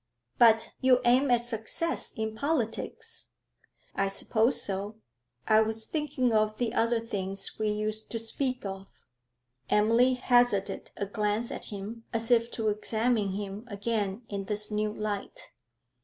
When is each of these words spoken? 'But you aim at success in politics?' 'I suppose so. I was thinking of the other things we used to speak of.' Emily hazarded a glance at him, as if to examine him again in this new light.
'But 0.39 0.73
you 0.81 0.99
aim 1.05 1.29
at 1.29 1.43
success 1.43 2.11
in 2.13 2.33
politics?' 2.33 3.29
'I 3.93 4.07
suppose 4.07 4.59
so. 4.59 4.95
I 5.47 5.61
was 5.61 5.85
thinking 5.85 6.33
of 6.33 6.57
the 6.57 6.73
other 6.73 6.99
things 6.99 7.59
we 7.59 7.69
used 7.69 8.09
to 8.09 8.17
speak 8.17 8.65
of.' 8.65 8.87
Emily 9.69 10.15
hazarded 10.15 10.89
a 10.97 11.05
glance 11.05 11.51
at 11.51 11.65
him, 11.65 12.05
as 12.13 12.31
if 12.31 12.49
to 12.49 12.69
examine 12.69 13.33
him 13.33 13.63
again 13.67 14.23
in 14.27 14.45
this 14.45 14.71
new 14.71 14.91
light. 14.91 15.51